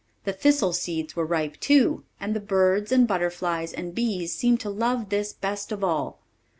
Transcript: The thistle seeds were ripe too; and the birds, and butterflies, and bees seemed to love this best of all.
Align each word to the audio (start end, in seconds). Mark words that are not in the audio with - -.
The 0.23 0.33
thistle 0.33 0.73
seeds 0.73 1.15
were 1.15 1.27
ripe 1.27 1.59
too; 1.59 2.05
and 2.19 2.33
the 2.35 2.39
birds, 2.39 2.91
and 2.91 3.07
butterflies, 3.07 3.71
and 3.71 3.93
bees 3.93 4.33
seemed 4.35 4.59
to 4.61 4.69
love 4.71 5.09
this 5.09 5.31
best 5.31 5.71
of 5.71 5.83
all. 5.83 6.19